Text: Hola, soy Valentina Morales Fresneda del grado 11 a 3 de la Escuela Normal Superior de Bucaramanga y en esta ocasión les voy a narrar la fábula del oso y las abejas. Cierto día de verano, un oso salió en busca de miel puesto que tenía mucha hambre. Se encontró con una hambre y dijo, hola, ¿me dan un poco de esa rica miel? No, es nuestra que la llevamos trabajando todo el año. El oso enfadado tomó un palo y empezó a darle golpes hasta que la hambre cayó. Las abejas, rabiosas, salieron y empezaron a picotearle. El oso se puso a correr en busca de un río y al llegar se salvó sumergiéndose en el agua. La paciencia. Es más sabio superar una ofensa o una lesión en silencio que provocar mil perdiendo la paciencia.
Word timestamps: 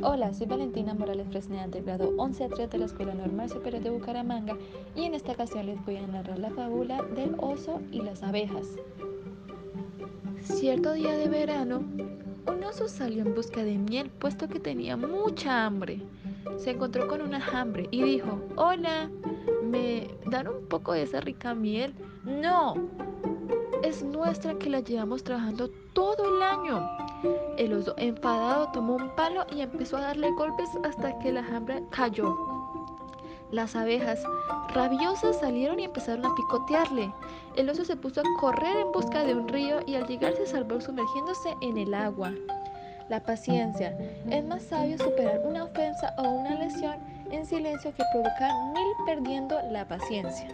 Hola, 0.00 0.32
soy 0.32 0.46
Valentina 0.46 0.94
Morales 0.94 1.26
Fresneda 1.28 1.66
del 1.66 1.82
grado 1.82 2.14
11 2.18 2.44
a 2.44 2.48
3 2.48 2.70
de 2.70 2.78
la 2.78 2.84
Escuela 2.84 3.14
Normal 3.14 3.50
Superior 3.50 3.82
de 3.82 3.90
Bucaramanga 3.90 4.56
y 4.94 5.04
en 5.04 5.14
esta 5.14 5.32
ocasión 5.32 5.66
les 5.66 5.84
voy 5.84 5.96
a 5.96 6.06
narrar 6.06 6.38
la 6.38 6.50
fábula 6.50 7.02
del 7.16 7.34
oso 7.38 7.80
y 7.90 8.00
las 8.02 8.22
abejas. 8.22 8.64
Cierto 10.42 10.92
día 10.92 11.16
de 11.16 11.28
verano, 11.28 11.82
un 12.46 12.62
oso 12.62 12.86
salió 12.86 13.22
en 13.22 13.34
busca 13.34 13.64
de 13.64 13.76
miel 13.76 14.08
puesto 14.08 14.48
que 14.48 14.60
tenía 14.60 14.96
mucha 14.96 15.66
hambre. 15.66 16.00
Se 16.58 16.70
encontró 16.70 17.08
con 17.08 17.20
una 17.20 17.44
hambre 17.52 17.88
y 17.90 18.00
dijo, 18.02 18.40
hola, 18.54 19.10
¿me 19.64 20.08
dan 20.30 20.46
un 20.46 20.64
poco 20.68 20.92
de 20.92 21.02
esa 21.02 21.20
rica 21.20 21.56
miel? 21.56 21.92
No, 22.24 22.74
es 23.82 24.04
nuestra 24.04 24.54
que 24.58 24.70
la 24.70 24.78
llevamos 24.78 25.24
trabajando 25.24 25.68
todo 25.92 26.36
el 26.36 26.42
año. 26.42 27.07
El 27.56 27.72
oso 27.72 27.94
enfadado 27.96 28.68
tomó 28.72 28.96
un 28.96 29.10
palo 29.16 29.44
y 29.50 29.60
empezó 29.60 29.96
a 29.96 30.02
darle 30.02 30.30
golpes 30.32 30.68
hasta 30.84 31.18
que 31.18 31.32
la 31.32 31.40
hambre 31.40 31.82
cayó. 31.90 32.36
Las 33.50 33.74
abejas, 33.74 34.22
rabiosas, 34.74 35.40
salieron 35.40 35.80
y 35.80 35.84
empezaron 35.84 36.26
a 36.26 36.34
picotearle. 36.34 37.12
El 37.56 37.70
oso 37.70 37.84
se 37.84 37.96
puso 37.96 38.20
a 38.20 38.40
correr 38.40 38.76
en 38.76 38.92
busca 38.92 39.24
de 39.24 39.34
un 39.34 39.48
río 39.48 39.80
y 39.86 39.94
al 39.94 40.06
llegar 40.06 40.34
se 40.34 40.46
salvó 40.46 40.80
sumergiéndose 40.80 41.54
en 41.62 41.78
el 41.78 41.94
agua. 41.94 42.32
La 43.08 43.22
paciencia. 43.22 43.96
Es 44.30 44.44
más 44.44 44.62
sabio 44.64 44.98
superar 44.98 45.40
una 45.44 45.64
ofensa 45.64 46.14
o 46.18 46.28
una 46.28 46.56
lesión 46.56 46.96
en 47.30 47.46
silencio 47.46 47.94
que 47.94 48.04
provocar 48.12 48.52
mil 48.74 48.92
perdiendo 49.06 49.58
la 49.70 49.88
paciencia. 49.88 50.48